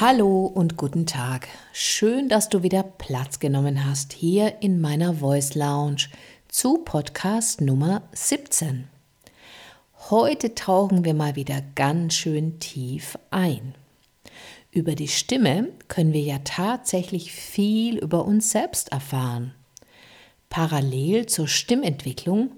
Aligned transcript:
Hallo 0.00 0.46
und 0.46 0.78
guten 0.78 1.04
Tag. 1.04 1.46
Schön, 1.72 2.28
dass 2.30 2.48
du 2.48 2.62
wieder 2.62 2.82
Platz 2.82 3.38
genommen 3.38 3.84
hast 3.84 4.14
hier 4.14 4.62
in 4.62 4.80
meiner 4.80 5.14
Voice 5.14 5.54
Lounge 5.54 6.08
zu 6.48 6.78
Podcast 6.78 7.60
Nummer 7.60 8.02
17. 8.12 8.88
Heute 10.08 10.54
tauchen 10.54 11.04
wir 11.04 11.12
mal 11.12 11.36
wieder 11.36 11.62
ganz 11.74 12.14
schön 12.14 12.58
tief 12.60 13.18
ein. 13.30 13.74
Über 14.72 14.94
die 14.94 15.08
Stimme 15.08 15.68
können 15.88 16.14
wir 16.14 16.22
ja 16.22 16.38
tatsächlich 16.44 17.32
viel 17.32 17.98
über 17.98 18.24
uns 18.24 18.50
selbst 18.50 18.92
erfahren. 18.92 19.54
Parallel 20.48 21.26
zur 21.26 21.46
Stimmentwicklung 21.46 22.52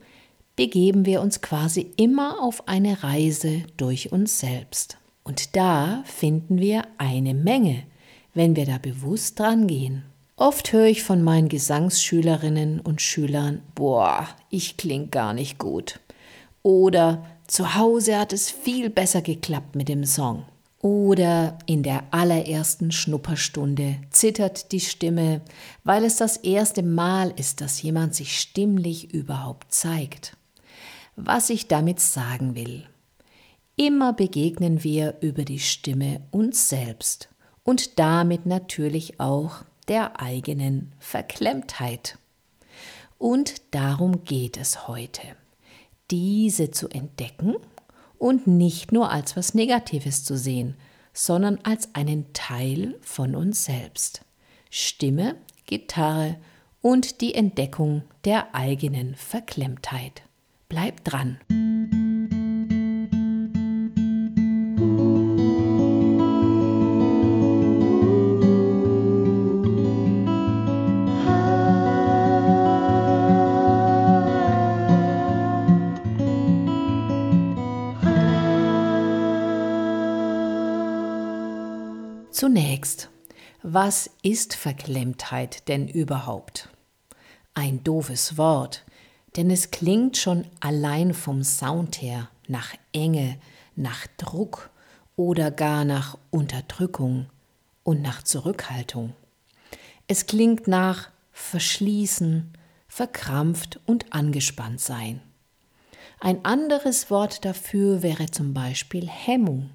begeben 0.56 1.06
wir 1.06 1.20
uns 1.20 1.40
quasi 1.40 1.92
immer 1.96 2.42
auf 2.42 2.68
eine 2.68 3.02
Reise 3.02 3.62
durch 3.76 4.12
uns 4.12 4.40
selbst. 4.40 4.98
Und 5.24 5.56
da 5.56 6.02
finden 6.04 6.58
wir 6.58 6.82
eine 6.98 7.34
Menge, 7.34 7.84
wenn 8.34 8.56
wir 8.56 8.66
da 8.66 8.78
bewusst 8.78 9.38
dran 9.38 9.66
gehen. 9.66 10.04
Oft 10.36 10.72
höre 10.72 10.86
ich 10.86 11.02
von 11.02 11.22
meinen 11.22 11.48
Gesangsschülerinnen 11.48 12.80
und 12.80 13.00
Schülern, 13.00 13.62
boah, 13.74 14.26
ich 14.50 14.76
kling 14.76 15.10
gar 15.10 15.34
nicht 15.34 15.58
gut. 15.58 16.00
Oder 16.62 17.24
zu 17.46 17.74
Hause 17.74 18.18
hat 18.18 18.32
es 18.32 18.50
viel 18.50 18.90
besser 18.90 19.22
geklappt 19.22 19.76
mit 19.76 19.88
dem 19.88 20.04
Song. 20.04 20.44
Oder 20.80 21.58
in 21.66 21.84
der 21.84 22.02
allerersten 22.10 22.90
Schnupperstunde 22.90 23.98
zittert 24.10 24.72
die 24.72 24.80
Stimme, 24.80 25.42
weil 25.84 26.04
es 26.04 26.16
das 26.16 26.38
erste 26.38 26.82
Mal 26.82 27.32
ist, 27.36 27.60
dass 27.60 27.82
jemand 27.82 28.16
sich 28.16 28.40
stimmlich 28.40 29.14
überhaupt 29.14 29.72
zeigt. 29.72 30.36
Was 31.16 31.50
ich 31.50 31.68
damit 31.68 32.00
sagen 32.00 32.54
will. 32.54 32.84
Immer 33.76 34.12
begegnen 34.12 34.82
wir 34.82 35.18
über 35.20 35.44
die 35.44 35.58
Stimme 35.58 36.22
uns 36.30 36.68
selbst 36.68 37.28
und 37.64 37.98
damit 37.98 38.46
natürlich 38.46 39.20
auch 39.20 39.64
der 39.88 40.20
eigenen 40.20 40.92
Verklemmtheit. 40.98 42.18
Und 43.18 43.62
darum 43.74 44.24
geht 44.24 44.56
es 44.56 44.88
heute, 44.88 45.22
diese 46.10 46.70
zu 46.70 46.88
entdecken 46.88 47.56
und 48.18 48.46
nicht 48.46 48.92
nur 48.92 49.10
als 49.10 49.36
was 49.36 49.54
Negatives 49.54 50.24
zu 50.24 50.36
sehen, 50.36 50.76
sondern 51.12 51.58
als 51.62 51.94
einen 51.94 52.32
Teil 52.32 52.98
von 53.00 53.34
uns 53.34 53.64
selbst. 53.64 54.24
Stimme, 54.70 55.36
Gitarre 55.66 56.36
und 56.80 57.20
die 57.20 57.34
Entdeckung 57.34 58.02
der 58.24 58.54
eigenen 58.54 59.14
Verklemmtheit. 59.14 60.22
Bleib 60.72 61.04
dran! 61.04 61.36
Zunächst, 82.30 83.10
was 83.62 84.08
ist 84.22 84.54
Verklemmtheit 84.54 85.68
denn 85.68 85.86
überhaupt? 85.86 86.70
Ein 87.52 87.84
doofes 87.84 88.38
Wort, 88.38 88.86
denn 89.36 89.50
es 89.50 89.70
klingt 89.70 90.16
schon 90.16 90.44
allein 90.60 91.14
vom 91.14 91.42
Sound 91.42 92.02
her 92.02 92.28
nach 92.48 92.74
Enge, 92.92 93.38
nach 93.76 94.06
Druck 94.18 94.70
oder 95.16 95.50
gar 95.50 95.84
nach 95.84 96.18
Unterdrückung 96.30 97.26
und 97.82 98.02
nach 98.02 98.22
Zurückhaltung. 98.22 99.14
Es 100.06 100.26
klingt 100.26 100.68
nach 100.68 101.10
Verschließen, 101.32 102.52
verkrampft 102.88 103.80
und 103.86 104.12
angespannt 104.12 104.80
sein. 104.80 105.22
Ein 106.20 106.44
anderes 106.44 107.10
Wort 107.10 107.44
dafür 107.44 108.02
wäre 108.02 108.26
zum 108.26 108.54
Beispiel 108.54 109.08
Hemmung. 109.08 109.70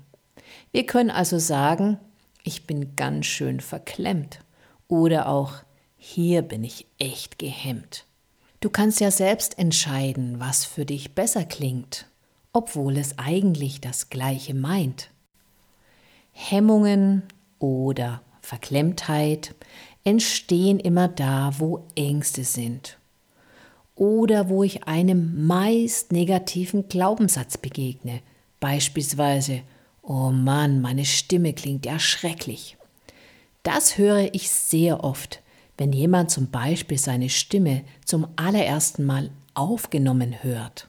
Wir 0.71 0.85
können 0.85 1.09
also 1.09 1.39
sagen, 1.39 1.99
ich 2.43 2.65
bin 2.65 2.95
ganz 2.95 3.25
schön 3.25 3.59
verklemmt 3.59 4.39
oder 4.87 5.27
auch 5.27 5.55
hier 5.97 6.43
bin 6.43 6.63
ich 6.63 6.85
echt 6.99 7.39
gehemmt. 7.39 8.06
Du 8.59 8.69
kannst 8.69 8.99
ja 8.99 9.11
selbst 9.11 9.59
entscheiden, 9.59 10.39
was 10.39 10.65
für 10.65 10.85
dich 10.85 11.13
besser 11.13 11.45
klingt, 11.45 12.07
obwohl 12.53 12.97
es 12.97 13.19
eigentlich 13.19 13.81
das 13.81 14.09
gleiche 14.09 14.55
meint. 14.55 15.11
Hemmungen 16.31 17.23
oder 17.59 18.21
Verklemmtheit 18.41 19.53
entstehen 20.03 20.79
immer 20.79 21.07
da, 21.07 21.53
wo 21.57 21.85
Ängste 21.95 22.43
sind 22.43 22.97
oder 23.95 24.47
wo 24.47 24.63
ich 24.63 24.85
einem 24.85 25.45
meist 25.47 26.11
negativen 26.11 26.87
Glaubenssatz 26.87 27.57
begegne, 27.57 28.21
beispielsweise 28.59 29.61
Oh 30.01 30.31
Mann, 30.31 30.79
meine 30.81 31.03
Stimme 31.03 31.51
klingt 31.53 31.85
ja 31.85 31.99
schrecklich. 31.99 32.77
Das 33.63 33.97
höre 33.97 34.33
ich 34.33 34.49
sehr 34.49 35.03
oft, 35.03 35.41
wenn 35.77 35.93
jemand 35.93 36.31
zum 36.31 36.49
Beispiel 36.49 36.97
seine 36.97 37.29
Stimme 37.29 37.83
zum 38.03 38.27
allerersten 38.35 39.05
Mal 39.05 39.29
aufgenommen 39.53 40.43
hört. 40.43 40.87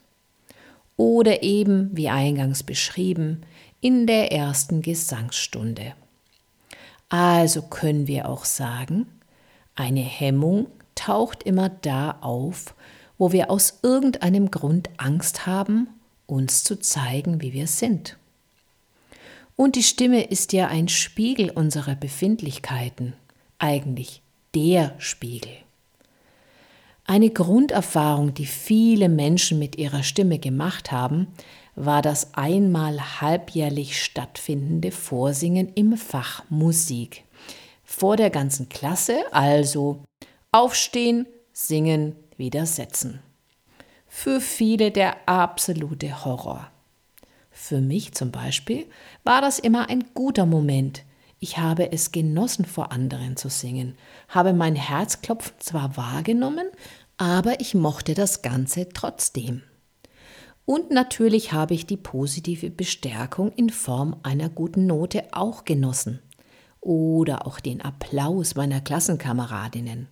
Oder 0.97 1.43
eben, 1.43 1.91
wie 1.97 2.09
eingangs 2.09 2.63
beschrieben, 2.63 3.43
in 3.81 4.07
der 4.07 4.33
ersten 4.33 4.83
Gesangsstunde. 4.83 5.95
Also 7.09 7.63
können 7.63 8.07
wir 8.07 8.29
auch 8.29 8.45
sagen, 8.45 9.07
eine 9.75 10.01
Hemmung 10.01 10.67
taucht 10.95 11.45
immer 11.45 11.69
da 11.69 12.19
auf, 12.21 12.75
wo 13.17 13.33
wir 13.33 13.51
aus 13.51 13.81
irgendeinem 13.83 14.51
Grund 14.51 14.91
Angst 14.97 15.47
haben, 15.47 15.89
uns 16.27 16.65
zu 16.65 16.79
zeigen, 16.79 17.41
wie 17.41 17.53
wir 17.53 17.67
sind. 17.67 18.17
Und 19.57 19.77
die 19.77 19.83
Stimme 19.83 20.23
ist 20.23 20.53
ja 20.53 20.69
ein 20.69 20.89
Spiegel 20.89 21.51
unserer 21.51 21.95
Befindlichkeiten, 21.95 23.15
eigentlich 23.59 24.23
der 24.55 24.95
Spiegel. 24.99 25.53
Eine 27.05 27.31
Grunderfahrung, 27.31 28.35
die 28.35 28.47
viele 28.47 29.09
Menschen 29.09 29.59
mit 29.59 29.77
ihrer 29.77 30.03
Stimme 30.03 30.39
gemacht 30.39 30.93
haben, 30.93 31.29
war 31.75 32.03
das 32.03 32.35
einmal 32.35 33.21
halbjährlich 33.21 34.03
stattfindende 34.03 34.91
Vorsingen 34.91 35.73
im 35.75 35.97
Fach 35.97 36.45
Musik. 36.51 37.25
Vor 37.83 38.17
der 38.17 38.29
ganzen 38.29 38.69
Klasse 38.69 39.21
also 39.31 40.03
aufstehen, 40.53 41.27
singen, 41.53 42.15
widersetzen. 42.37 43.21
Für 44.07 44.41
viele 44.41 44.91
der 44.91 45.17
absolute 45.27 46.25
Horror. 46.25 46.71
Für 47.51 47.81
mich 47.81 48.13
zum 48.13 48.31
Beispiel 48.31 48.87
war 49.25 49.41
das 49.41 49.59
immer 49.59 49.89
ein 49.89 50.05
guter 50.15 50.47
Moment. 50.47 51.05
Ich 51.41 51.59
habe 51.59 51.93
es 51.93 52.11
genossen, 52.11 52.65
vor 52.65 52.91
anderen 52.91 53.37
zu 53.37 53.49
singen, 53.49 53.97
habe 54.29 54.53
mein 54.53 54.75
Herzklopfen 54.75 55.55
zwar 55.61 55.97
wahrgenommen, 55.97 56.69
aber 57.17 57.61
ich 57.61 57.75
mochte 57.75 58.15
das 58.15 58.43
Ganze 58.43 58.89
trotzdem. 58.89 59.63
Und 60.65 60.91
natürlich 60.91 61.53
habe 61.53 61.75
ich 61.75 61.87
die 61.87 61.97
positive 61.97 62.71
Bestärkung 62.71 63.53
in 63.53 63.71
Form 63.71 64.17
einer 64.23 64.49
guten 64.49 64.87
Note 64.87 65.25
auch 65.33 65.65
genossen. 65.65 66.21
Oder 66.81 67.47
auch 67.47 67.59
den 67.59 67.81
Applaus 67.81 68.55
meiner 68.55 68.81
Klassenkameradinnen. 68.81 70.09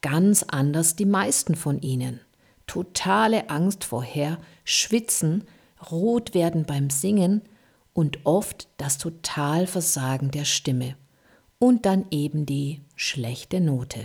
Ganz 0.00 0.44
anders 0.44 0.94
die 0.94 1.06
meisten 1.06 1.56
von 1.56 1.80
ihnen. 1.80 2.20
Totale 2.66 3.50
Angst 3.50 3.84
vorher, 3.84 4.38
Schwitzen 4.64 5.44
rot 5.90 6.34
werden 6.34 6.66
beim 6.66 6.88
Singen 6.88 7.42
und 7.94 8.18
oft 8.24 8.68
das 8.76 8.98
Totalversagen 8.98 10.30
der 10.30 10.44
Stimme 10.44 10.96
und 11.58 11.86
dann 11.86 12.04
eben 12.10 12.44
die 12.44 12.82
schlechte 12.96 13.60
Note. 13.60 14.00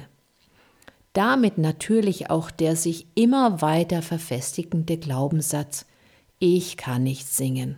Damit 1.14 1.58
natürlich 1.58 2.30
auch 2.30 2.52
der 2.52 2.76
sich 2.76 3.08
immer 3.16 3.62
weiter 3.62 4.02
verfestigende 4.02 4.98
Glaubenssatz, 4.98 5.86
ich 6.38 6.78
kann 6.78 7.04
nicht 7.04 7.28
singen. 7.28 7.78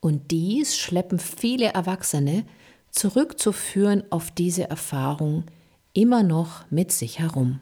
Und 0.00 0.30
dies 0.30 0.76
schleppen 0.76 1.18
viele 1.18 1.72
Erwachsene 1.72 2.44
zurückzuführen 2.90 4.04
auf 4.10 4.30
diese 4.30 4.68
Erfahrung 4.68 5.44
immer 5.92 6.22
noch 6.22 6.70
mit 6.70 6.92
sich 6.92 7.18
herum. 7.18 7.60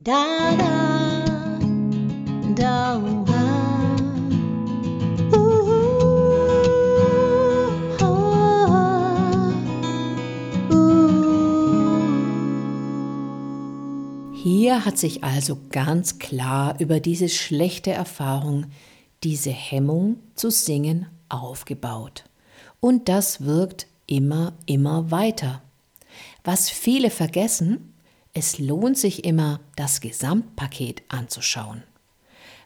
Da, 0.00 0.26
da, 0.58 1.60
da, 2.54 3.31
mir 14.44 14.84
hat 14.84 14.98
sich 14.98 15.24
also 15.24 15.58
ganz 15.70 16.18
klar 16.18 16.80
über 16.80 17.00
diese 17.00 17.28
schlechte 17.28 17.90
Erfahrung, 17.90 18.66
diese 19.22 19.50
Hemmung 19.50 20.16
zu 20.34 20.50
singen 20.50 21.06
aufgebaut. 21.28 22.24
Und 22.80 23.08
das 23.08 23.44
wirkt 23.44 23.86
immer, 24.06 24.54
immer 24.66 25.10
weiter. 25.10 25.62
Was 26.44 26.70
viele 26.70 27.10
vergessen, 27.10 27.94
es 28.32 28.58
lohnt 28.58 28.98
sich 28.98 29.24
immer, 29.24 29.60
das 29.76 30.00
Gesamtpaket 30.00 31.02
anzuschauen. 31.08 31.82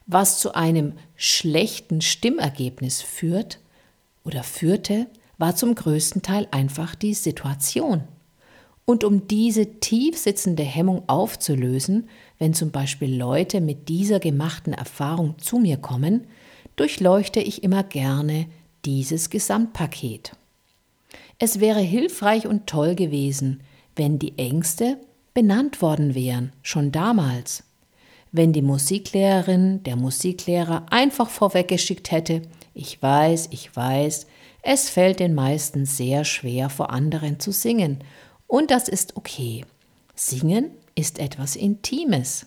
Was 0.06 0.38
zu 0.38 0.55
einem 0.55 0.94
schlechten 1.17 2.00
Stimmergebnis 2.00 3.02
führt 3.02 3.58
oder 4.25 4.43
führte, 4.43 5.08
war 5.38 5.56
zum 5.56 5.75
größten 5.75 6.22
Teil 6.22 6.46
einfach 6.50 6.94
die 6.94 7.14
Situation. 7.14 8.05
Und 8.87 9.03
um 9.03 9.27
diese 9.27 9.81
tief 9.81 10.17
sitzende 10.17 10.62
Hemmung 10.62 11.03
aufzulösen, 11.09 12.09
wenn 12.38 12.55
zum 12.55 12.71
Beispiel 12.71 13.15
Leute 13.15 13.61
mit 13.61 13.88
dieser 13.88 14.21
gemachten 14.21 14.73
Erfahrung 14.73 15.38
zu 15.38 15.59
mir 15.59 15.77
kommen, 15.77 16.27
durchleuchte 16.77 17.41
ich 17.41 17.65
immer 17.65 17.83
gerne 17.83 18.47
dieses 18.85 19.29
Gesamtpaket. 19.29 20.33
Es 21.38 21.59
wäre 21.59 21.81
hilfreich 21.81 22.47
und 22.47 22.67
toll 22.67 22.94
gewesen, 22.94 23.61
wenn 23.97 24.19
die 24.19 24.38
Ängste 24.38 24.99
benannt 25.35 25.82
worden 25.82 26.15
wären, 26.15 26.53
schon 26.62 26.93
damals. 26.93 27.65
Wenn 28.31 28.53
die 28.53 28.62
Musiklehrerin, 28.62 29.82
der 29.82 29.97
Musiklehrer 29.97 30.87
einfach 30.91 31.29
vorweggeschickt 31.29 32.12
hätte, 32.12 32.43
ich 32.73 33.03
weiß, 33.03 33.49
ich 33.50 33.75
weiß, 33.75 34.27
es 34.62 34.91
fällt 34.91 35.21
den 35.21 35.35
meisten 35.35 35.87
sehr 35.87 36.25
schwer, 36.25 36.71
vor 36.71 36.91
anderen 36.91 37.41
zu 37.41 37.53
singen, 37.53 37.99
und 38.46 38.70
das 38.70 38.88
ist 38.88 39.16
okay. 39.16 39.64
Singen 40.14 40.70
ist 40.94 41.19
etwas 41.19 41.56
Intimes. 41.56 42.46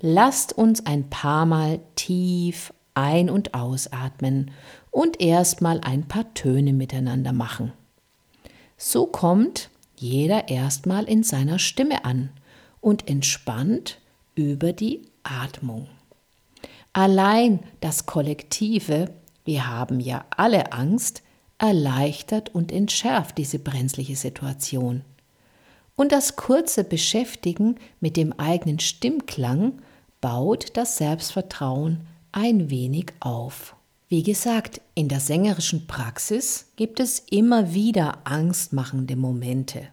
Lasst 0.00 0.52
uns 0.52 0.86
ein 0.86 1.08
paar 1.10 1.46
Mal 1.46 1.80
tief 1.94 2.72
ein- 2.94 3.30
und 3.30 3.54
ausatmen 3.54 4.50
und 4.90 5.20
erstmal 5.20 5.80
ein 5.80 6.08
paar 6.08 6.32
Töne 6.34 6.72
miteinander 6.72 7.32
machen. 7.32 7.72
So 8.76 9.06
kommt 9.06 9.70
jeder 9.96 10.48
erstmal 10.48 11.04
in 11.04 11.22
seiner 11.22 11.58
Stimme 11.58 12.04
an 12.04 12.30
und 12.80 13.08
entspannt 13.08 13.98
über 14.34 14.72
die 14.72 15.02
Atmung. 15.22 15.88
Allein 16.92 17.60
das 17.80 18.06
Kollektive, 18.06 19.10
wir 19.44 19.66
haben 19.66 20.00
ja 20.00 20.24
alle 20.30 20.72
Angst, 20.72 21.22
erleichtert 21.66 22.54
und 22.54 22.72
entschärft 22.72 23.38
diese 23.38 23.58
brenzliche 23.58 24.16
Situation. 24.16 25.02
Und 25.96 26.12
das 26.12 26.36
kurze 26.36 26.84
Beschäftigen 26.84 27.76
mit 28.00 28.16
dem 28.16 28.32
eigenen 28.38 28.80
Stimmklang 28.80 29.80
baut 30.20 30.76
das 30.76 30.98
Selbstvertrauen 30.98 32.06
ein 32.32 32.70
wenig 32.70 33.12
auf. 33.20 33.74
Wie 34.08 34.22
gesagt, 34.22 34.80
in 34.94 35.08
der 35.08 35.20
sängerischen 35.20 35.86
Praxis 35.86 36.66
gibt 36.76 37.00
es 37.00 37.18
immer 37.30 37.74
wieder 37.74 38.18
angstmachende 38.24 39.16
Momente. 39.16 39.88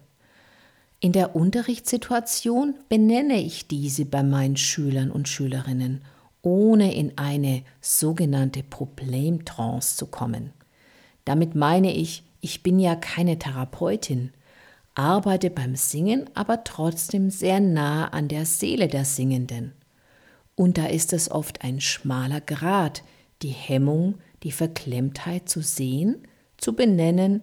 In 1.00 1.12
der 1.12 1.34
Unterrichtssituation 1.34 2.74
benenne 2.88 3.40
ich 3.40 3.66
diese 3.66 4.04
bei 4.04 4.22
meinen 4.22 4.56
Schülern 4.56 5.10
und 5.10 5.28
Schülerinnen, 5.28 6.02
ohne 6.42 6.94
in 6.94 7.18
eine 7.18 7.62
sogenannte 7.80 8.62
Problemtrance 8.62 9.96
zu 9.96 10.06
kommen. 10.06 10.52
Damit 11.24 11.54
meine 11.54 11.94
ich, 11.94 12.22
ich 12.40 12.62
bin 12.62 12.78
ja 12.78 12.96
keine 12.96 13.38
Therapeutin, 13.38 14.32
arbeite 14.94 15.50
beim 15.50 15.76
Singen 15.76 16.28
aber 16.34 16.64
trotzdem 16.64 17.30
sehr 17.30 17.60
nah 17.60 18.08
an 18.08 18.28
der 18.28 18.46
Seele 18.46 18.88
der 18.88 19.04
Singenden. 19.04 19.72
Und 20.54 20.78
da 20.78 20.86
ist 20.86 21.12
es 21.12 21.30
oft 21.30 21.62
ein 21.62 21.80
schmaler 21.80 22.40
Grat, 22.40 23.02
die 23.42 23.48
Hemmung, 23.48 24.16
die 24.42 24.52
Verklemmtheit 24.52 25.48
zu 25.48 25.62
sehen, 25.62 26.26
zu 26.58 26.74
benennen, 26.74 27.42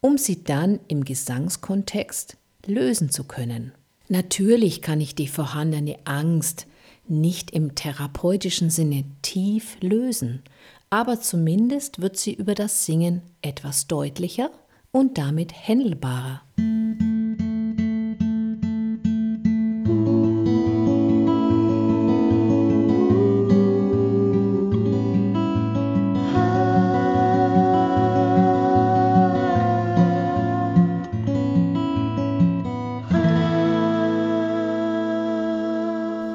um 0.00 0.16
sie 0.16 0.42
dann 0.42 0.80
im 0.88 1.04
Gesangskontext 1.04 2.36
lösen 2.64 3.10
zu 3.10 3.24
können. 3.24 3.72
Natürlich 4.08 4.82
kann 4.82 5.00
ich 5.00 5.14
die 5.14 5.28
vorhandene 5.28 5.98
Angst 6.04 6.66
nicht 7.08 7.50
im 7.50 7.74
therapeutischen 7.74 8.70
Sinne 8.70 9.04
tief 9.22 9.76
lösen, 9.80 10.42
aber 10.90 11.20
zumindest 11.20 12.00
wird 12.00 12.16
sie 12.16 12.34
über 12.34 12.54
das 12.54 12.84
Singen 12.84 13.22
etwas 13.42 13.86
deutlicher 13.86 14.50
und 14.92 15.18
damit 15.18 15.52
händelbarer. 15.52 16.42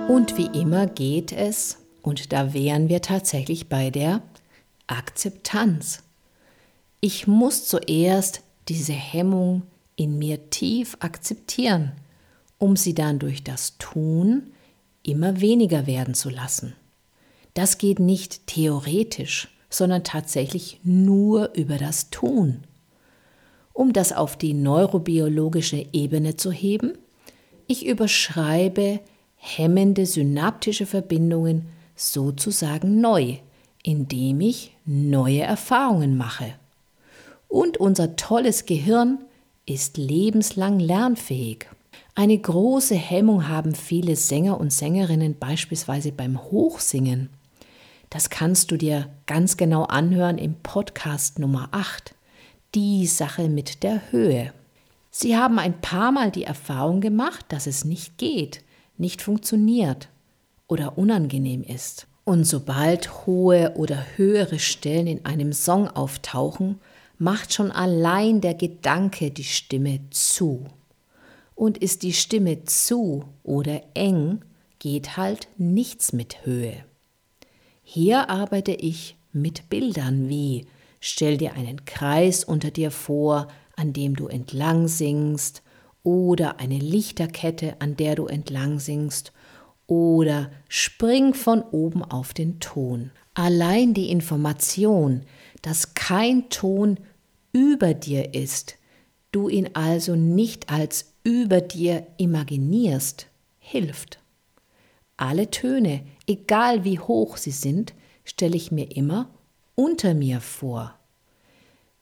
Und 0.08 0.38
wie 0.38 0.60
immer 0.60 0.88
geht 0.88 1.32
es, 1.32 1.78
und 2.02 2.34
da 2.34 2.54
wären 2.54 2.90
wir 2.90 3.02
tatsächlich 3.02 3.70
bei 3.70 3.90
der 3.90 4.22
Akzeptanz. 4.92 6.04
Ich 7.00 7.26
muss 7.28 7.66
zuerst 7.66 8.42
diese 8.70 8.94
Hemmung 8.94 9.64
in 9.96 10.20
mir 10.20 10.50
tief 10.50 10.98
akzeptieren, 11.00 11.94
um 12.58 12.76
sie 12.76 12.94
dann 12.94 13.18
durch 13.18 13.44
das 13.44 13.78
Tun 13.78 14.52
immer 15.04 15.42
weniger 15.42 15.88
werden 15.88 16.14
zu 16.14 16.30
lassen. 16.30 16.76
Das 17.54 17.78
geht 17.78 18.00
nicht 18.00 18.48
theoretisch, 18.48 19.50
sondern 19.70 20.04
tatsächlich 20.04 20.80
nur 20.84 21.54
über 21.56 21.78
das 21.78 22.10
Tun. 22.10 22.64
Um 23.74 23.94
das 23.94 24.14
auf 24.14 24.38
die 24.38 24.54
neurobiologische 24.54 25.88
Ebene 25.94 26.36
zu 26.36 26.52
heben, 26.52 26.94
ich 27.68 27.86
überschreibe 27.86 29.00
hemmende 29.36 30.06
synaptische 30.06 30.86
Verbindungen 30.86 31.68
sozusagen 31.96 33.02
neu, 33.02 33.38
indem 33.84 34.42
ich 34.42 34.76
neue 34.86 35.42
Erfahrungen 35.42 36.18
mache. 36.18 36.54
Und 37.48 37.78
unser 37.78 38.16
tolles 38.16 38.66
Gehirn 38.66 39.20
ist 39.66 39.98
lebenslang 39.98 40.80
lernfähig. 40.80 41.68
Eine 42.16 42.38
große 42.38 42.96
Hemmung 42.96 43.48
haben 43.48 43.74
viele 43.74 44.16
Sänger 44.16 44.60
und 44.60 44.72
Sängerinnen 44.72 45.38
beispielsweise 45.38 46.12
beim 46.12 46.42
Hochsingen. 46.42 47.30
Das 48.10 48.30
kannst 48.30 48.72
du 48.72 48.78
dir 48.78 49.10
ganz 49.26 49.56
genau 49.56 49.84
anhören 49.84 50.38
im 50.38 50.56
Podcast 50.56 51.40
Nummer 51.40 51.70
8, 51.72 52.14
die 52.76 53.08
Sache 53.08 53.48
mit 53.48 53.84
der 53.84 54.12
Höhe. 54.12 54.54
Sie 55.10 55.38
haben 55.38 55.60
ein 55.60 55.80
paar 55.80 56.12
Mal 56.12 56.32
die 56.32 56.44
Erfahrung 56.44 57.00
gemacht, 57.00 57.46
dass 57.50 57.68
es 57.68 57.86
nicht 57.86 58.18
geht, 58.18 58.64
nicht 58.98 59.22
funktioniert 59.22 60.10
oder 60.68 60.98
unangenehm 60.98 61.64
ist. 61.64 62.08
Und 62.24 62.46
sobald 62.46 63.26
hohe 63.26 63.74
oder 63.76 64.06
höhere 64.16 64.60
Stellen 64.60 65.08
in 65.08 65.26
einem 65.26 65.54
Song 65.54 65.88
auftauchen, 65.88 66.80
macht 67.18 67.54
schon 67.54 67.72
allein 67.72 68.42
der 68.42 68.54
Gedanke 68.54 69.32
die 69.32 69.44
Stimme 69.44 70.00
zu. 70.10 70.66
Und 71.56 71.78
ist 71.78 72.04
die 72.04 72.14
Stimme 72.14 72.64
zu 72.66 73.26
oder 73.44 73.82
eng, 73.94 74.42
geht 74.80 75.18
halt 75.18 75.48
nichts 75.58 76.14
mit 76.14 76.46
Höhe. 76.46 76.86
Hier 77.84 78.30
arbeite 78.30 78.72
ich 78.72 79.18
mit 79.32 79.70
Bildern 79.70 80.30
wie 80.30 80.66
stell 81.00 81.38
dir 81.38 81.54
einen 81.54 81.86
Kreis 81.86 82.44
unter 82.44 82.72
dir 82.72 82.92
vor, 82.92 83.48
an 83.76 83.94
dem 83.94 84.16
du 84.16 84.28
entlang 84.28 84.88
singst 84.88 85.62
oder 86.04 86.60
eine 86.60 86.78
Lichterkette, 86.78 87.76
an 87.80 87.96
der 87.96 88.16
du 88.16 88.26
entlang 88.28 88.80
singst, 88.80 89.32
oder 89.92 90.50
spring 90.70 91.34
von 91.34 91.64
oben 91.64 92.02
auf 92.02 92.34
den 92.34 92.62
Ton. 92.62 93.12
Allein 93.34 93.94
die 93.94 94.10
Information, 94.10 95.24
dass 95.62 95.96
kein 95.96 96.48
Ton 96.48 96.98
über 97.52 97.94
dir 97.94 98.34
ist, 98.34 98.78
du 99.34 99.50
ihn 99.50 99.72
also 99.74 100.16
nicht 100.16 100.72
als 100.72 101.12
über 101.26 101.60
dir 101.60 102.08
imaginierst, 102.16 103.28
hilft. 103.60 104.20
Alle 105.18 105.52
Töne, 105.52 106.06
egal 106.26 106.86
wie 106.86 107.00
hoch 107.00 107.36
sie 107.36 107.52
sind, 107.52 107.94
stelle 108.24 108.56
ich 108.56 108.72
mir 108.72 108.96
immer 108.96 109.30
unter 109.76 110.14
mir 110.14 110.40
vor. 110.40 110.98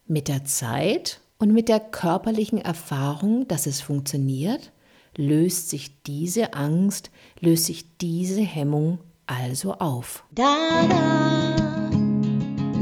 Mit 0.06 0.28
der 0.28 0.46
Zeit 0.46 1.22
und 1.40 1.54
mit 1.54 1.70
der 1.70 1.80
körperlichen 1.80 2.60
Erfahrung, 2.60 3.48
dass 3.48 3.66
es 3.66 3.82
funktioniert, 3.82 4.72
löst 5.20 5.70
sich 5.70 6.02
diese 6.04 6.54
Angst, 6.54 7.12
löst 7.42 7.66
sich 7.66 7.98
diese 7.98 8.42
Hemmung 8.42 9.00
also 9.28 9.74
auf. 9.74 10.24
Da, 10.32 10.56
da, 10.88 11.92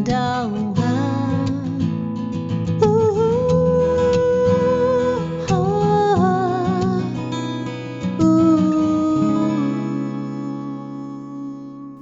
da, 0.05 0.51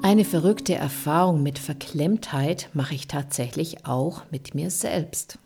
Eine 0.02 0.24
verrückte 0.24 0.76
Erfahrung 0.76 1.44
mit 1.44 1.60
Verklemmtheit 1.60 2.70
mache 2.74 2.94
ich 2.94 3.08
tatsächlich 3.08 3.86
auch 3.86 4.22
mit 4.32 4.54
mir 4.54 4.70
selbst. 4.70 5.40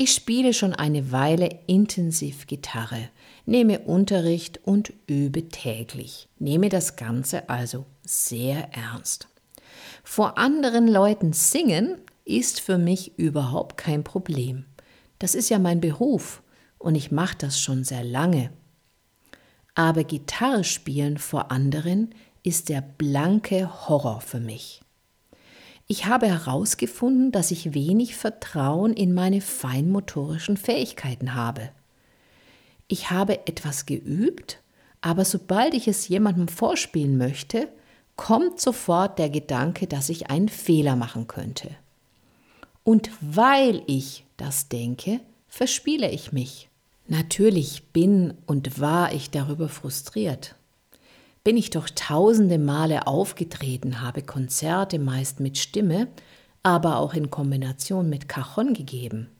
Ich 0.00 0.12
spiele 0.12 0.54
schon 0.54 0.74
eine 0.74 1.10
Weile 1.10 1.58
intensiv 1.66 2.46
Gitarre, 2.46 3.10
nehme 3.46 3.80
Unterricht 3.80 4.60
und 4.62 4.92
übe 5.08 5.48
täglich, 5.48 6.28
nehme 6.38 6.68
das 6.68 6.94
Ganze 6.94 7.48
also 7.48 7.84
sehr 8.04 8.72
ernst. 8.72 9.26
Vor 10.04 10.38
anderen 10.38 10.86
Leuten 10.86 11.32
singen 11.32 11.96
ist 12.24 12.60
für 12.60 12.78
mich 12.78 13.18
überhaupt 13.18 13.76
kein 13.76 14.04
Problem. 14.04 14.66
Das 15.18 15.34
ist 15.34 15.48
ja 15.48 15.58
mein 15.58 15.80
Beruf 15.80 16.42
und 16.78 16.94
ich 16.94 17.10
mache 17.10 17.36
das 17.36 17.60
schon 17.60 17.82
sehr 17.82 18.04
lange. 18.04 18.52
Aber 19.74 20.04
Gitarre 20.04 20.62
spielen 20.62 21.18
vor 21.18 21.50
anderen 21.50 22.14
ist 22.44 22.68
der 22.68 22.82
blanke 22.82 23.88
Horror 23.88 24.20
für 24.20 24.38
mich. 24.38 24.80
Ich 25.90 26.04
habe 26.04 26.26
herausgefunden, 26.26 27.32
dass 27.32 27.50
ich 27.50 27.72
wenig 27.72 28.14
Vertrauen 28.14 28.92
in 28.92 29.14
meine 29.14 29.40
feinmotorischen 29.40 30.58
Fähigkeiten 30.58 31.34
habe. 31.34 31.70
Ich 32.88 33.10
habe 33.10 33.46
etwas 33.46 33.86
geübt, 33.86 34.60
aber 35.00 35.24
sobald 35.24 35.72
ich 35.72 35.88
es 35.88 36.06
jemandem 36.06 36.48
vorspielen 36.48 37.16
möchte, 37.16 37.68
kommt 38.16 38.60
sofort 38.60 39.18
der 39.18 39.30
Gedanke, 39.30 39.86
dass 39.86 40.10
ich 40.10 40.28
einen 40.28 40.50
Fehler 40.50 40.94
machen 40.94 41.26
könnte. 41.26 41.70
Und 42.84 43.10
weil 43.22 43.82
ich 43.86 44.24
das 44.36 44.68
denke, 44.68 45.20
verspiele 45.48 46.10
ich 46.10 46.32
mich. 46.32 46.68
Natürlich 47.06 47.84
bin 47.94 48.34
und 48.44 48.78
war 48.78 49.14
ich 49.14 49.30
darüber 49.30 49.70
frustriert 49.70 50.57
bin 51.48 51.56
ich 51.56 51.70
doch 51.70 51.88
tausende 51.88 52.58
Male 52.58 53.06
aufgetreten, 53.06 54.02
habe 54.02 54.20
Konzerte 54.20 54.98
meist 54.98 55.40
mit 55.40 55.56
Stimme, 55.56 56.08
aber 56.62 56.98
auch 56.98 57.14
in 57.14 57.30
Kombination 57.30 58.10
mit 58.10 58.28
Cajon 58.28 58.74
gegeben. 58.74 59.30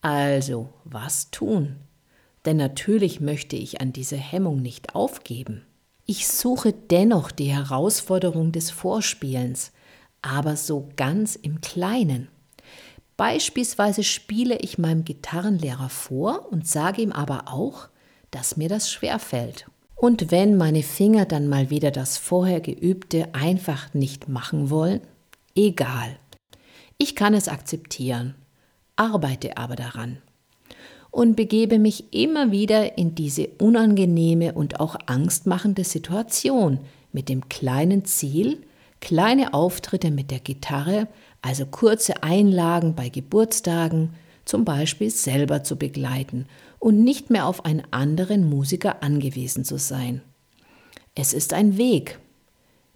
Also, 0.00 0.70
was 0.84 1.30
tun? 1.30 1.76
Denn 2.46 2.56
natürlich 2.56 3.20
möchte 3.20 3.56
ich 3.56 3.82
an 3.82 3.92
diese 3.92 4.16
Hemmung 4.16 4.62
nicht 4.62 4.94
aufgeben. 4.94 5.66
Ich 6.06 6.28
suche 6.28 6.72
dennoch 6.72 7.30
die 7.30 7.52
Herausforderung 7.52 8.50
des 8.50 8.70
Vorspielens, 8.70 9.70
aber 10.22 10.56
so 10.56 10.88
ganz 10.96 11.36
im 11.36 11.60
Kleinen. 11.60 12.28
Beispielsweise 13.18 14.02
spiele 14.02 14.56
ich 14.60 14.78
meinem 14.78 15.04
Gitarrenlehrer 15.04 15.90
vor 15.90 16.50
und 16.50 16.66
sage 16.66 17.02
ihm 17.02 17.12
aber 17.12 17.48
auch, 17.48 17.90
dass 18.30 18.56
mir 18.56 18.70
das 18.70 18.90
schwer 18.90 19.18
fällt 19.18 19.66
und 20.02 20.32
wenn 20.32 20.56
meine 20.56 20.82
Finger 20.82 21.26
dann 21.26 21.46
mal 21.46 21.70
wieder 21.70 21.92
das 21.92 22.18
vorher 22.18 22.60
geübte 22.60 23.32
einfach 23.36 23.94
nicht 23.94 24.28
machen 24.28 24.68
wollen, 24.68 25.00
egal. 25.54 26.16
Ich 26.98 27.14
kann 27.14 27.34
es 27.34 27.46
akzeptieren, 27.46 28.34
arbeite 28.96 29.58
aber 29.58 29.76
daran 29.76 30.18
und 31.12 31.36
begebe 31.36 31.78
mich 31.78 32.12
immer 32.12 32.50
wieder 32.50 32.98
in 32.98 33.14
diese 33.14 33.46
unangenehme 33.60 34.54
und 34.54 34.80
auch 34.80 34.96
angstmachende 35.06 35.84
Situation 35.84 36.80
mit 37.12 37.28
dem 37.28 37.48
kleinen 37.48 38.04
Ziel, 38.04 38.60
kleine 39.00 39.54
Auftritte 39.54 40.10
mit 40.10 40.32
der 40.32 40.40
Gitarre, 40.40 41.06
also 41.42 41.64
kurze 41.64 42.24
Einlagen 42.24 42.96
bei 42.96 43.08
Geburtstagen, 43.08 44.14
zum 44.44 44.64
Beispiel 44.64 45.10
selber 45.10 45.64
zu 45.64 45.76
begleiten 45.76 46.46
und 46.78 47.02
nicht 47.02 47.30
mehr 47.30 47.46
auf 47.46 47.64
einen 47.64 47.82
anderen 47.90 48.48
Musiker 48.48 49.02
angewiesen 49.02 49.64
zu 49.64 49.78
sein. 49.78 50.22
Es 51.14 51.32
ist 51.32 51.52
ein 51.52 51.76
Weg. 51.76 52.18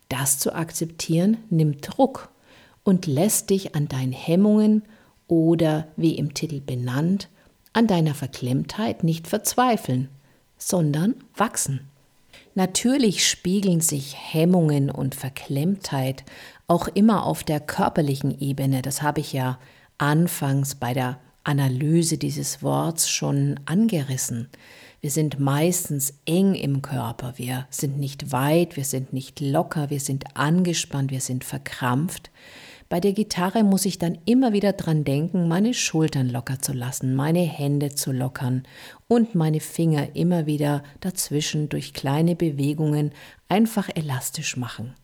Das 0.08 0.38
zu 0.38 0.54
akzeptieren 0.54 1.38
nimmt 1.50 1.86
Druck 1.86 2.30
und 2.82 3.06
lässt 3.06 3.50
dich 3.50 3.74
an 3.74 3.88
deinen 3.88 4.12
Hemmungen 4.12 4.82
oder, 5.28 5.88
wie 5.96 6.14
im 6.14 6.34
Titel 6.34 6.60
benannt, 6.60 7.28
an 7.72 7.86
deiner 7.86 8.14
Verklemmtheit 8.14 9.04
nicht 9.04 9.26
verzweifeln, 9.26 10.08
sondern 10.56 11.14
wachsen. 11.34 11.88
Natürlich 12.54 13.28
spiegeln 13.28 13.80
sich 13.80 14.16
Hemmungen 14.16 14.90
und 14.90 15.14
Verklemmtheit 15.14 16.24
auch 16.68 16.88
immer 16.88 17.26
auf 17.26 17.44
der 17.44 17.60
körperlichen 17.60 18.40
Ebene, 18.40 18.82
das 18.82 19.02
habe 19.02 19.20
ich 19.20 19.32
ja 19.32 19.58
anfangs 19.98 20.74
bei 20.74 20.94
der 20.94 21.20
Analyse 21.46 22.18
dieses 22.18 22.62
Worts 22.62 23.08
schon 23.08 23.60
angerissen. 23.66 24.48
Wir 25.00 25.12
sind 25.12 25.38
meistens 25.38 26.14
eng 26.24 26.54
im 26.54 26.82
Körper, 26.82 27.34
wir 27.36 27.66
sind 27.70 27.98
nicht 27.98 28.32
weit, 28.32 28.76
wir 28.76 28.84
sind 28.84 29.12
nicht 29.12 29.40
locker, 29.40 29.88
wir 29.88 30.00
sind 30.00 30.36
angespannt, 30.36 31.12
wir 31.12 31.20
sind 31.20 31.44
verkrampft. 31.44 32.32
Bei 32.88 32.98
der 32.98 33.12
Gitarre 33.12 33.62
muss 33.62 33.84
ich 33.84 33.98
dann 33.98 34.18
immer 34.24 34.52
wieder 34.52 34.72
dran 34.72 35.04
denken, 35.04 35.46
meine 35.46 35.74
Schultern 35.74 36.28
locker 36.28 36.60
zu 36.60 36.72
lassen, 36.72 37.14
meine 37.14 37.42
Hände 37.42 37.94
zu 37.94 38.10
lockern 38.10 38.64
und 39.06 39.36
meine 39.36 39.60
Finger 39.60 40.16
immer 40.16 40.46
wieder 40.46 40.82
dazwischen 41.00 41.68
durch 41.68 41.94
kleine 41.94 42.34
Bewegungen 42.34 43.12
einfach 43.48 43.88
elastisch 43.94 44.56
machen. 44.56 44.94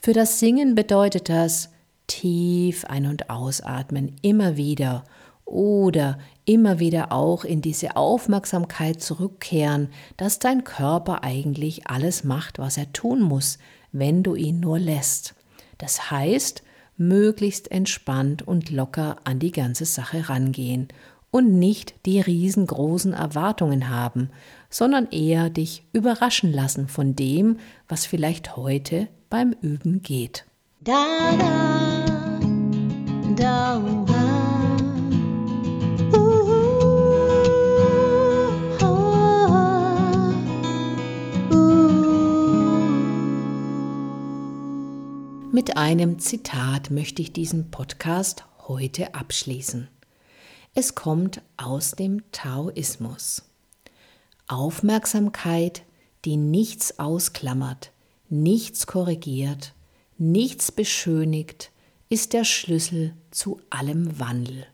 Für 0.00 0.12
das 0.12 0.38
Singen 0.38 0.76
bedeutet 0.76 1.28
das 1.28 1.70
tief 2.06 2.84
ein- 2.84 3.06
und 3.06 3.30
ausatmen, 3.30 4.16
immer 4.22 4.56
wieder 4.56 5.04
oder 5.50 6.18
immer 6.44 6.78
wieder 6.78 7.12
auch 7.12 7.44
in 7.44 7.60
diese 7.60 7.96
Aufmerksamkeit 7.96 9.02
zurückkehren, 9.02 9.88
dass 10.16 10.38
dein 10.38 10.64
Körper 10.64 11.22
eigentlich 11.22 11.86
alles 11.88 12.24
macht, 12.24 12.58
was 12.58 12.76
er 12.76 12.92
tun 12.92 13.20
muss, 13.20 13.58
wenn 13.92 14.22
du 14.22 14.34
ihn 14.34 14.60
nur 14.60 14.78
lässt. 14.78 15.34
Das 15.78 16.10
heißt, 16.10 16.62
möglichst 16.96 17.70
entspannt 17.70 18.46
und 18.46 18.70
locker 18.70 19.16
an 19.24 19.38
die 19.38 19.52
ganze 19.52 19.84
Sache 19.84 20.28
rangehen 20.28 20.88
und 21.30 21.58
nicht 21.58 21.94
die 22.06 22.20
riesengroßen 22.20 23.12
Erwartungen 23.12 23.88
haben, 23.88 24.30
sondern 24.68 25.08
eher 25.10 25.50
dich 25.50 25.84
überraschen 25.92 26.52
lassen 26.52 26.88
von 26.88 27.16
dem, 27.16 27.58
was 27.88 28.06
vielleicht 28.06 28.56
heute 28.56 29.08
beim 29.28 29.54
Üben 29.60 30.02
geht. 30.02 30.44
Da, 30.80 31.04
da, 31.38 32.40
da, 33.36 34.09
Mit 45.60 45.76
einem 45.76 46.18
Zitat 46.18 46.90
möchte 46.90 47.20
ich 47.20 47.34
diesen 47.34 47.70
Podcast 47.70 48.46
heute 48.66 49.14
abschließen. 49.14 49.88
Es 50.74 50.94
kommt 50.94 51.42
aus 51.58 51.90
dem 51.90 52.22
Taoismus. 52.32 53.42
Aufmerksamkeit, 54.48 55.82
die 56.24 56.38
nichts 56.38 56.98
ausklammert, 56.98 57.92
nichts 58.30 58.86
korrigiert, 58.86 59.74
nichts 60.16 60.72
beschönigt, 60.72 61.72
ist 62.08 62.32
der 62.32 62.44
Schlüssel 62.44 63.12
zu 63.30 63.60
allem 63.68 64.18
Wandel. 64.18 64.66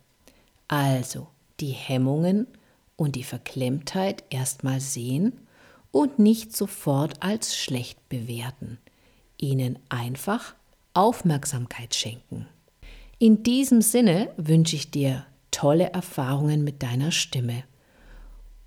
Also 0.69 1.26
die 1.59 1.73
Hemmungen 1.73 2.47
und 2.95 3.16
die 3.16 3.25
Verklemmtheit 3.25 4.23
erstmal 4.31 4.81
sehen 4.81 5.33
und 5.90 6.21
nicht 6.21 6.57
sofort 6.57 7.25
als 7.25 7.57
schlecht 7.57 8.09
bewerten, 8.09 8.78
ihnen 9.37 9.81
einfach 9.88 10.55
Aufmerksamkeit 10.97 11.95
schenken. 11.95 12.47
In 13.19 13.43
diesem 13.43 13.83
Sinne 13.83 14.31
wünsche 14.37 14.76
ich 14.76 14.91
dir 14.91 15.26
tolle 15.50 15.91
Erfahrungen 15.93 16.65
mit 16.65 16.83
deiner 16.83 17.12
Stimme. 17.12 17.65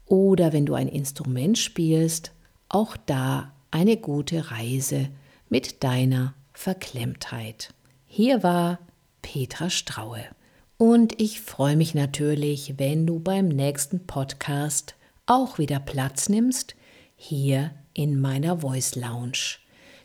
Oder 0.06 0.54
wenn 0.54 0.66
du 0.66 0.76
ein 0.76 0.88
Instrument 0.88 1.58
spielst, 1.58 2.32
auch 2.68 2.98
da 2.98 3.52
eine 3.72 3.98
gute 3.98 4.52
Reise 4.52 5.10
mit 5.50 5.84
deiner 5.84 6.36
Verklemmtheit. 6.54 7.74
Hier 8.06 8.44
war 8.44 8.80
Petra 9.22 9.70
Straue. 9.70 10.24
Und 10.78 11.20
ich 11.20 11.42
freue 11.42 11.76
mich 11.76 11.94
natürlich, 11.94 12.76
wenn 12.78 13.06
du 13.06 13.20
beim 13.20 13.48
nächsten 13.48 14.06
Podcast 14.06 14.96
auch 15.26 15.58
wieder 15.58 15.80
Platz 15.80 16.30
nimmst, 16.30 16.76
hier 17.16 17.72
in 17.94 18.20
meiner 18.20 18.60
Voice 18.60 18.96
Lounge. 18.96 19.58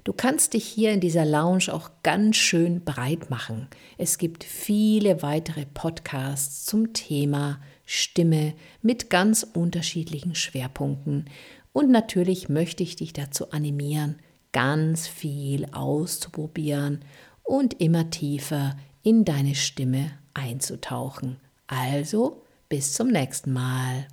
Du 0.05 0.13
kannst 0.13 0.53
dich 0.53 0.67
hier 0.67 0.93
in 0.93 1.01
dieser 1.01 1.25
Lounge 1.25 1.73
auch 1.73 1.91
ganz 2.03 2.37
schön 2.37 2.85
breit 2.85 3.31
machen. 3.31 3.69
Es 3.97 4.19
gibt 4.19 4.45
viele 4.45 5.23
weitere 5.23 5.65
Podcasts 5.65 6.67
zum 6.67 6.93
Thema 6.93 7.59
Stimme 7.87 8.53
mit 8.83 9.09
ganz 9.09 9.47
unterschiedlichen 9.55 10.35
Schwerpunkten. 10.35 11.31
Und 11.73 11.91
natürlich 11.91 12.51
möchte 12.51 12.83
ich 12.83 12.97
dich 12.97 13.15
dazu 13.15 13.51
animieren, 13.51 14.17
ganz 14.53 15.09
viel 15.09 15.67
auszuprobieren 15.73 17.01
und 17.43 17.81
immer 17.81 18.11
tiefer 18.11 18.77
in 19.03 19.25
deine 19.25 19.55
Stimme 19.55 20.11
einzutauchen. 20.35 21.39
Also, 21.67 22.43
bis 22.69 22.93
zum 22.93 23.09
nächsten 23.09 23.55
Mal. 23.55 24.07